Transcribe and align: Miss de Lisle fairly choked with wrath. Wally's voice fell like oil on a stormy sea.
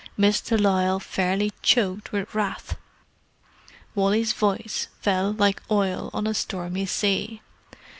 Miss 0.17 0.41
de 0.41 0.57
Lisle 0.57 0.99
fairly 0.99 1.53
choked 1.61 2.11
with 2.11 2.33
wrath. 2.33 2.75
Wally's 3.93 4.33
voice 4.33 4.87
fell 4.99 5.31
like 5.33 5.61
oil 5.69 6.09
on 6.11 6.25
a 6.25 6.33
stormy 6.33 6.87
sea. 6.87 7.43